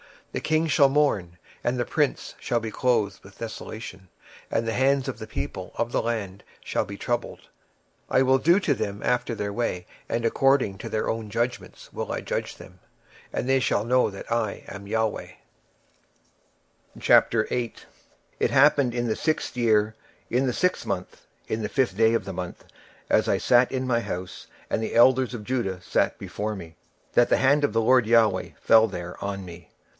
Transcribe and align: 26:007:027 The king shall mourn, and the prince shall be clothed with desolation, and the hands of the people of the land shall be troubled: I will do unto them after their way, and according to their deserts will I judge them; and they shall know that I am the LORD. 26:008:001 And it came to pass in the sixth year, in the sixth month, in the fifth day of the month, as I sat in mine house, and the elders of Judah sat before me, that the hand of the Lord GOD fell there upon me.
26:007:027 0.31 0.33
The 0.33 0.41
king 0.49 0.67
shall 0.67 0.89
mourn, 0.89 1.37
and 1.63 1.77
the 1.77 1.85
prince 1.85 2.35
shall 2.39 2.59
be 2.61 2.71
clothed 2.71 3.19
with 3.21 3.37
desolation, 3.37 4.07
and 4.49 4.65
the 4.65 4.73
hands 4.73 5.09
of 5.09 5.19
the 5.19 5.27
people 5.27 5.73
of 5.75 5.91
the 5.91 6.01
land 6.01 6.43
shall 6.63 6.85
be 6.85 6.97
troubled: 6.97 7.49
I 8.09 8.21
will 8.23 8.39
do 8.39 8.55
unto 8.55 8.73
them 8.73 9.03
after 9.03 9.35
their 9.35 9.51
way, 9.53 9.85
and 10.09 10.23
according 10.25 10.77
to 10.79 10.89
their 10.89 11.05
deserts 11.07 11.91
will 11.93 12.11
I 12.13 12.21
judge 12.21 12.55
them; 12.55 12.79
and 13.33 13.47
they 13.47 13.59
shall 13.59 13.83
know 13.83 14.09
that 14.09 14.31
I 14.31 14.63
am 14.69 14.85
the 14.85 14.93
LORD. 14.99 15.35
26:008:001 16.95 16.95
And 16.95 17.03
it 17.03 17.05
came 17.05 18.49
to 18.49 18.53
pass 18.53 18.77
in 18.79 19.07
the 19.07 19.15
sixth 19.17 19.57
year, 19.57 19.95
in 20.31 20.47
the 20.47 20.53
sixth 20.53 20.85
month, 20.85 21.27
in 21.47 21.61
the 21.61 21.69
fifth 21.69 21.95
day 21.95 22.13
of 22.13 22.23
the 22.25 22.33
month, 22.33 22.63
as 23.09 23.27
I 23.27 23.37
sat 23.37 23.71
in 23.71 23.85
mine 23.85 24.03
house, 24.03 24.47
and 24.69 24.81
the 24.81 24.95
elders 24.95 25.33
of 25.35 25.43
Judah 25.43 25.79
sat 25.81 26.17
before 26.17 26.55
me, 26.55 26.75
that 27.13 27.29
the 27.29 27.37
hand 27.37 27.63
of 27.65 27.73
the 27.73 27.81
Lord 27.81 28.07
GOD 28.09 28.53
fell 28.61 28.87
there 28.87 29.11
upon 29.11 29.43
me. 29.45 29.67